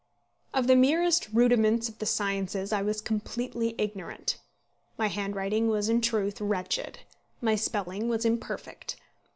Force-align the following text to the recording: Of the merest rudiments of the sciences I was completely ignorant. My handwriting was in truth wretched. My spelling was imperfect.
Of 0.51 0.65
the 0.65 0.75
merest 0.75 1.29
rudiments 1.31 1.87
of 1.87 1.99
the 1.99 2.07
sciences 2.07 2.73
I 2.73 2.81
was 2.81 3.01
completely 3.01 3.75
ignorant. 3.77 4.39
My 4.97 5.09
handwriting 5.09 5.67
was 5.67 5.89
in 5.89 6.01
truth 6.01 6.41
wretched. 6.41 7.01
My 7.39 7.53
spelling 7.53 8.09
was 8.09 8.25
imperfect. 8.25 8.95